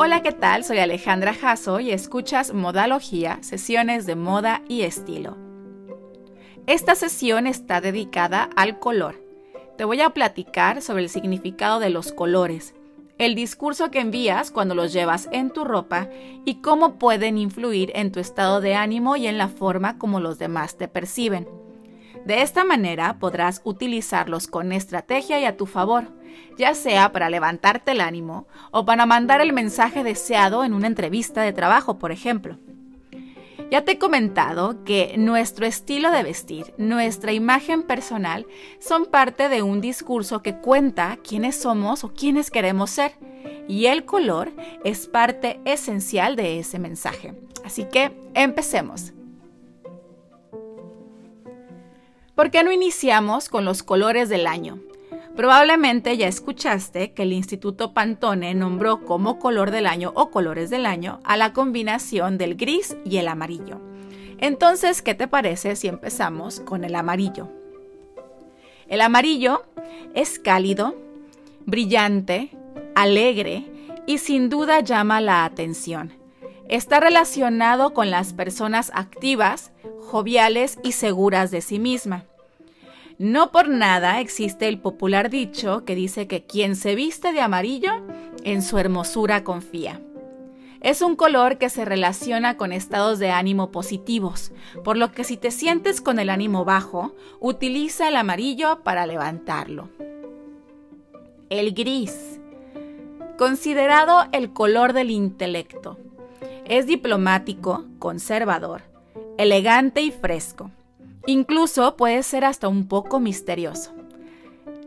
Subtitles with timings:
[0.00, 0.62] Hola, ¿qué tal?
[0.62, 5.36] Soy Alejandra Jasso y escuchas Modalogía, sesiones de moda y estilo.
[6.68, 9.20] Esta sesión está dedicada al color.
[9.76, 12.76] Te voy a platicar sobre el significado de los colores,
[13.18, 16.08] el discurso que envías cuando los llevas en tu ropa
[16.44, 20.38] y cómo pueden influir en tu estado de ánimo y en la forma como los
[20.38, 21.48] demás te perciben.
[22.24, 26.12] De esta manera podrás utilizarlos con estrategia y a tu favor,
[26.56, 31.42] ya sea para levantarte el ánimo o para mandar el mensaje deseado en una entrevista
[31.42, 32.58] de trabajo, por ejemplo.
[33.70, 38.46] Ya te he comentado que nuestro estilo de vestir, nuestra imagen personal,
[38.80, 43.12] son parte de un discurso que cuenta quiénes somos o quiénes queremos ser.
[43.68, 44.52] Y el color
[44.84, 47.34] es parte esencial de ese mensaje.
[47.62, 49.12] Así que empecemos.
[52.34, 54.78] ¿Por qué no iniciamos con los colores del año?
[55.38, 60.84] Probablemente ya escuchaste que el Instituto Pantone nombró como color del año o colores del
[60.84, 63.80] año a la combinación del gris y el amarillo.
[64.38, 67.48] Entonces, ¿qué te parece si empezamos con el amarillo?
[68.88, 69.62] El amarillo
[70.12, 70.96] es cálido,
[71.66, 72.50] brillante,
[72.96, 73.64] alegre
[74.08, 76.14] y sin duda llama la atención.
[76.68, 79.70] Está relacionado con las personas activas,
[80.00, 82.27] joviales y seguras de sí misma.
[83.18, 87.90] No por nada existe el popular dicho que dice que quien se viste de amarillo,
[88.44, 90.00] en su hermosura confía.
[90.80, 94.52] Es un color que se relaciona con estados de ánimo positivos,
[94.84, 99.88] por lo que si te sientes con el ánimo bajo, utiliza el amarillo para levantarlo.
[101.50, 102.38] El gris.
[103.36, 105.98] Considerado el color del intelecto.
[106.64, 108.82] Es diplomático, conservador,
[109.38, 110.70] elegante y fresco.
[111.26, 113.92] Incluso puede ser hasta un poco misterioso.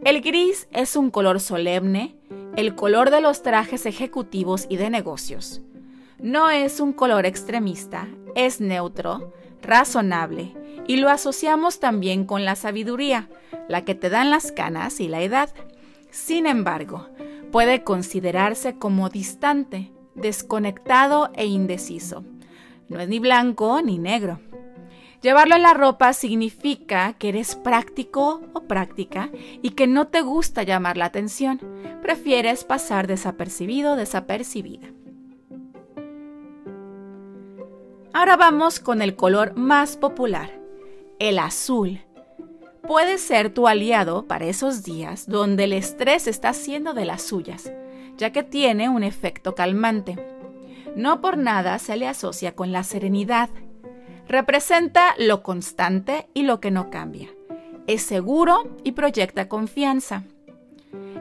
[0.04, 2.16] El gris es un color solemne,
[2.56, 5.62] el color de los trajes ejecutivos y de negocios.
[6.20, 10.56] No es un color extremista, es neutro, razonable
[10.88, 13.30] y lo asociamos también con la sabiduría,
[13.68, 15.50] la que te dan las canas y la edad.
[16.10, 17.08] Sin embargo,
[17.52, 22.24] puede considerarse como distante, desconectado e indeciso.
[22.90, 24.40] No es ni blanco ni negro.
[25.22, 29.30] Llevarlo en la ropa significa que eres práctico o práctica
[29.62, 31.62] y que no te gusta llamar la atención.
[32.02, 34.88] Prefieres pasar desapercibido o desapercibida.
[38.14, 40.60] Ahora vamos con el color más popular,
[41.20, 42.02] el azul.
[42.82, 47.72] Puede ser tu aliado para esos días donde el estrés está haciendo de las suyas,
[48.18, 50.18] ya que tiene un efecto calmante.
[50.96, 53.50] No por nada se le asocia con la serenidad
[54.32, 57.28] Representa lo constante y lo que no cambia.
[57.86, 60.24] Es seguro y proyecta confianza.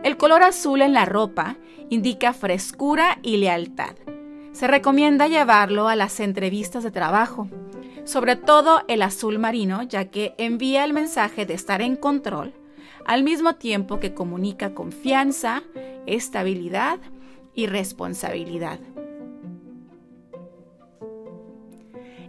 [0.05, 1.57] El color azul en la ropa
[1.89, 3.97] indica frescura y lealtad.
[4.53, 7.49] Se recomienda llevarlo a las entrevistas de trabajo,
[8.05, 12.55] sobre todo el azul marino, ya que envía el mensaje de estar en control,
[13.07, 15.65] al mismo tiempo que comunica confianza,
[16.07, 17.01] estabilidad
[17.55, 18.79] y responsabilidad.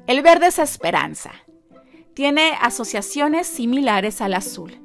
[0.08, 1.32] El verde es esperanza.
[2.16, 4.80] Tiene asociaciones similares al azul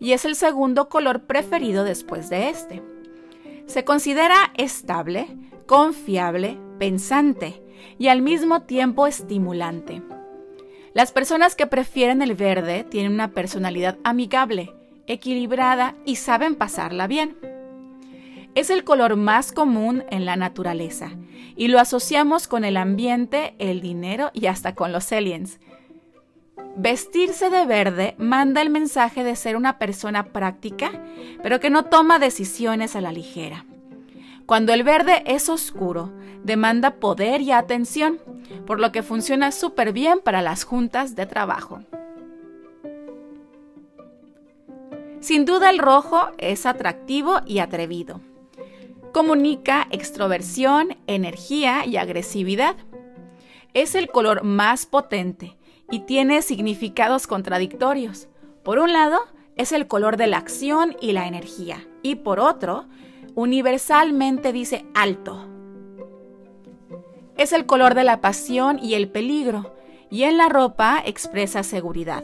[0.00, 2.82] y es el segundo color preferido después de este.
[3.66, 5.28] Se considera estable,
[5.66, 7.62] confiable, pensante
[7.98, 10.02] y al mismo tiempo estimulante.
[10.94, 14.74] Las personas que prefieren el verde tienen una personalidad amigable,
[15.06, 17.36] equilibrada y saben pasarla bien.
[18.54, 21.12] Es el color más común en la naturaleza
[21.54, 25.60] y lo asociamos con el ambiente, el dinero y hasta con los aliens.
[26.76, 30.90] Vestirse de verde manda el mensaje de ser una persona práctica,
[31.42, 33.64] pero que no toma decisiones a la ligera.
[34.44, 36.12] Cuando el verde es oscuro,
[36.44, 38.18] demanda poder y atención,
[38.66, 41.80] por lo que funciona súper bien para las juntas de trabajo.
[45.20, 48.20] Sin duda el rojo es atractivo y atrevido.
[49.16, 52.76] Comunica extroversión, energía y agresividad.
[53.72, 55.56] Es el color más potente
[55.90, 58.28] y tiene significados contradictorios.
[58.62, 59.18] Por un lado,
[59.56, 62.88] es el color de la acción y la energía, y por otro,
[63.34, 65.48] universalmente dice alto.
[67.38, 69.74] Es el color de la pasión y el peligro,
[70.10, 72.22] y en la ropa expresa seguridad.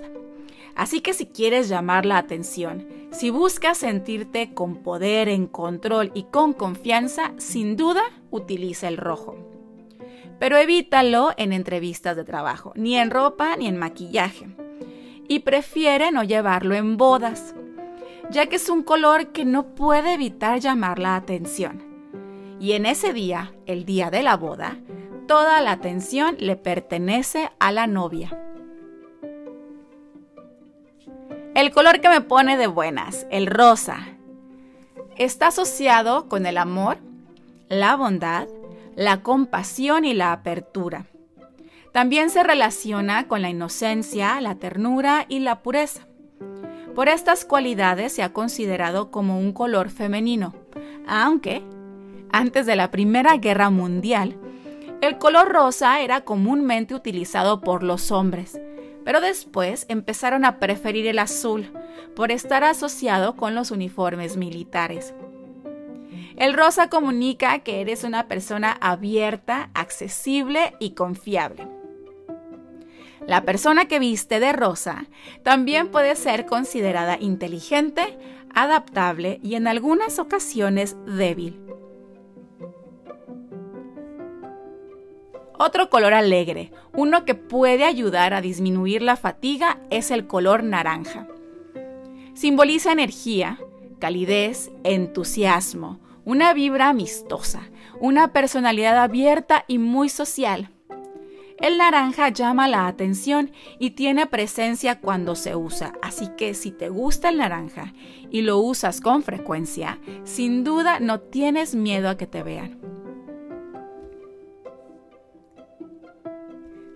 [0.74, 6.24] Así que si quieres llamar la atención, si buscas sentirte con poder, en control y
[6.24, 9.36] con confianza, sin duda utiliza el rojo.
[10.38, 14.48] Pero evítalo en entrevistas de trabajo, ni en ropa ni en maquillaje.
[15.28, 17.54] Y prefiere no llevarlo en bodas,
[18.30, 21.84] ya que es un color que no puede evitar llamar la atención.
[22.58, 24.78] Y en ese día, el día de la boda,
[25.28, 28.36] toda la atención le pertenece a la novia.
[31.54, 34.06] El color que me pone de buenas, el rosa,
[35.16, 36.96] está asociado con el amor,
[37.68, 38.48] la bondad,
[38.96, 41.04] la compasión y la apertura.
[41.92, 46.06] También se relaciona con la inocencia, la ternura y la pureza.
[46.94, 50.54] Por estas cualidades se ha considerado como un color femenino,
[51.06, 51.62] aunque
[52.32, 54.38] antes de la Primera Guerra Mundial,
[55.02, 58.58] el color rosa era comúnmente utilizado por los hombres,
[59.04, 61.72] pero después empezaron a preferir el azul
[62.14, 65.14] por estar asociado con los uniformes militares.
[66.36, 71.68] El rosa comunica que eres una persona abierta, accesible y confiable.
[73.26, 75.06] La persona que viste de rosa
[75.42, 78.18] también puede ser considerada inteligente,
[78.54, 81.60] adaptable y en algunas ocasiones débil.
[85.64, 91.28] Otro color alegre, uno que puede ayudar a disminuir la fatiga, es el color naranja.
[92.34, 93.60] Simboliza energía,
[94.00, 97.70] calidez, entusiasmo, una vibra amistosa,
[98.00, 100.68] una personalidad abierta y muy social.
[101.60, 106.88] El naranja llama la atención y tiene presencia cuando se usa, así que si te
[106.88, 107.94] gusta el naranja
[108.32, 112.91] y lo usas con frecuencia, sin duda no tienes miedo a que te vean.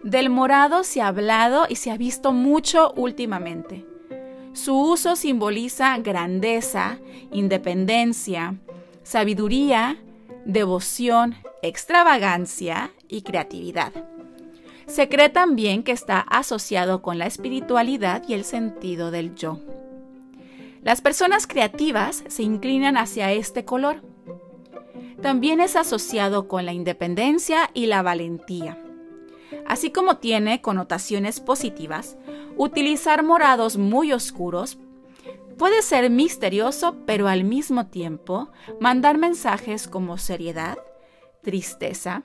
[0.06, 3.84] Del morado se ha hablado y se ha visto mucho últimamente.
[4.52, 7.00] Su uso simboliza grandeza,
[7.32, 8.54] independencia,
[9.02, 9.96] sabiduría,
[10.44, 13.92] devoción, extravagancia y creatividad.
[14.86, 19.58] Se cree también que está asociado con la espiritualidad y el sentido del yo.
[20.82, 24.04] Las personas creativas se inclinan hacia este color.
[25.20, 28.78] También es asociado con la independencia y la valentía.
[29.66, 32.16] Así como tiene connotaciones positivas,
[32.56, 34.78] utilizar morados muy oscuros
[35.58, 38.50] puede ser misterioso, pero al mismo tiempo
[38.80, 40.78] mandar mensajes como seriedad,
[41.42, 42.22] tristeza,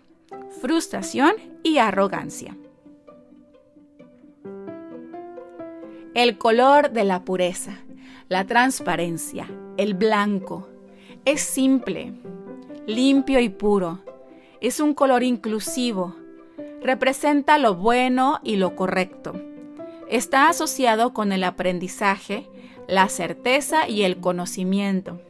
[0.61, 1.33] frustración
[1.63, 2.57] y arrogancia.
[6.13, 7.79] El color de la pureza,
[8.27, 9.47] la transparencia,
[9.77, 10.67] el blanco,
[11.23, 12.13] es simple,
[12.85, 13.99] limpio y puro.
[14.59, 16.15] Es un color inclusivo,
[16.81, 19.33] representa lo bueno y lo correcto.
[20.09, 22.49] Está asociado con el aprendizaje,
[22.87, 25.21] la certeza y el conocimiento.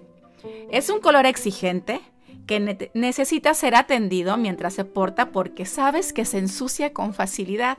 [0.71, 2.01] Es un color exigente
[2.47, 7.77] que necesita ser atendido mientras se porta porque sabes que se ensucia con facilidad.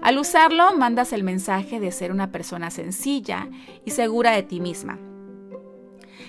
[0.00, 3.48] Al usarlo, mandas el mensaje de ser una persona sencilla
[3.84, 4.98] y segura de ti misma.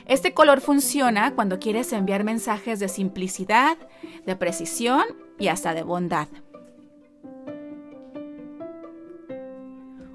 [0.08, 3.78] Este color funciona cuando quieres enviar mensajes de simplicidad,
[4.26, 5.04] de precisión
[5.42, 6.28] y hasta de bondad.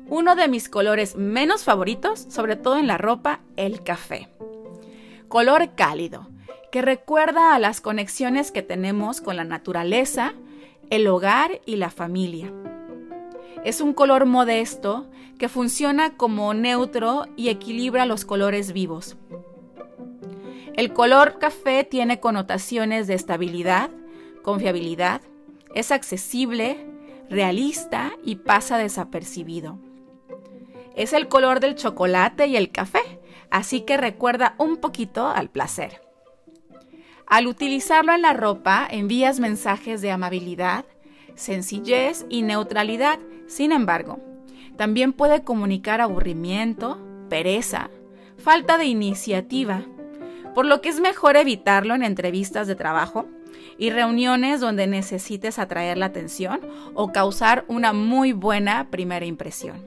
[0.08, 4.28] Uno de mis colores menos favoritos, sobre todo en la ropa, el café.
[5.26, 6.28] Color cálido,
[6.70, 10.32] que recuerda a las conexiones que tenemos con la naturaleza,
[10.90, 12.52] el hogar y la familia.
[13.64, 15.08] Es un color modesto
[15.40, 19.16] que funciona como neutro y equilibra los colores vivos.
[20.76, 23.90] El color café tiene connotaciones de estabilidad,
[24.46, 25.22] confiabilidad,
[25.74, 26.86] es accesible,
[27.28, 29.80] realista y pasa desapercibido.
[30.94, 33.00] Es el color del chocolate y el café,
[33.50, 36.00] así que recuerda un poquito al placer.
[37.26, 40.84] Al utilizarlo en la ropa, envías mensajes de amabilidad,
[41.34, 43.18] sencillez y neutralidad.
[43.48, 44.20] Sin embargo,
[44.76, 47.90] también puede comunicar aburrimiento, pereza,
[48.38, 49.82] falta de iniciativa,
[50.54, 53.26] por lo que es mejor evitarlo en entrevistas de trabajo
[53.78, 56.60] y reuniones donde necesites atraer la atención
[56.94, 59.84] o causar una muy buena primera impresión.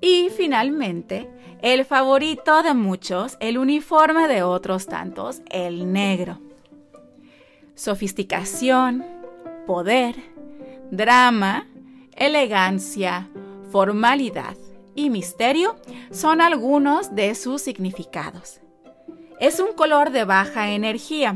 [0.00, 1.30] Y finalmente,
[1.62, 6.40] el favorito de muchos, el uniforme de otros tantos, el negro.
[7.76, 9.04] Sofisticación,
[9.66, 10.16] poder,
[10.90, 11.68] drama,
[12.16, 13.28] elegancia,
[13.70, 14.56] formalidad
[14.94, 15.76] y misterio
[16.10, 18.61] son algunos de sus significados.
[19.42, 21.34] Es un color de baja energía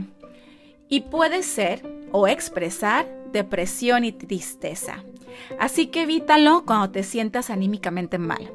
[0.88, 1.82] y puede ser
[2.12, 5.02] o expresar depresión y tristeza.
[5.58, 8.52] Así que evítalo cuando te sientas anímicamente mal.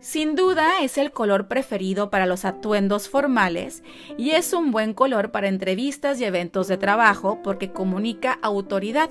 [0.00, 3.82] Sin duda es el color preferido para los atuendos formales
[4.16, 9.10] y es un buen color para entrevistas y eventos de trabajo porque comunica autoridad.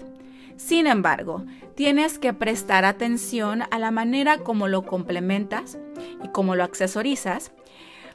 [0.57, 1.45] Sin embargo,
[1.75, 5.77] tienes que prestar atención a la manera como lo complementas
[6.23, 7.51] y como lo accesorizas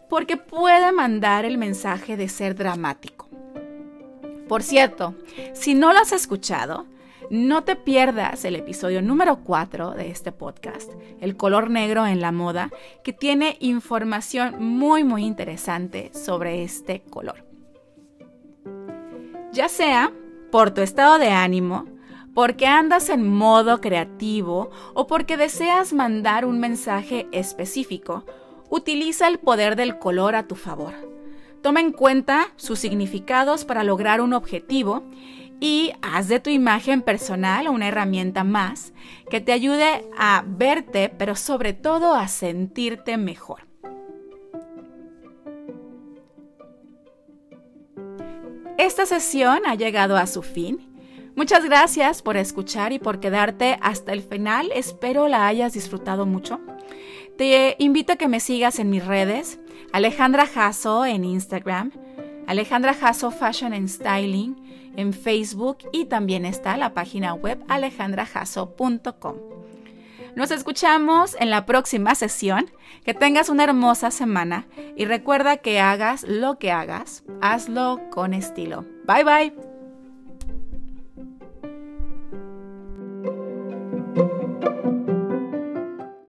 [0.08, 3.28] porque puede mandar el mensaje de ser dramático.
[4.48, 5.14] Por cierto,
[5.52, 6.86] si no lo has escuchado,
[7.30, 12.32] no te pierdas el episodio número 4 de este podcast, El color negro en la
[12.32, 12.70] moda,
[13.02, 17.44] que tiene información muy muy interesante sobre este color.
[19.52, 20.12] Ya sea
[20.50, 21.86] por tu estado de ánimo,
[22.34, 28.24] porque andas en modo creativo o porque deseas mandar un mensaje específico,
[28.74, 30.94] utiliza el poder del color a tu favor.
[31.62, 35.04] Toma en cuenta sus significados para lograr un objetivo
[35.60, 38.92] y haz de tu imagen personal una herramienta más
[39.30, 43.68] que te ayude a verte, pero sobre todo a sentirte mejor.
[48.76, 50.90] Esta sesión ha llegado a su fin.
[51.36, 54.72] Muchas gracias por escuchar y por quedarte hasta el final.
[54.74, 56.60] Espero la hayas disfrutado mucho.
[57.36, 59.58] Te invito a que me sigas en mis redes,
[59.92, 61.92] Alejandra Jasso en Instagram,
[62.46, 69.34] Alejandra Jasso Fashion and Styling en Facebook y también está la página web alejandrajasso.com.
[70.36, 72.70] Nos escuchamos en la próxima sesión.
[73.04, 78.86] Que tengas una hermosa semana y recuerda que hagas lo que hagas, hazlo con estilo.
[79.06, 79.73] Bye bye.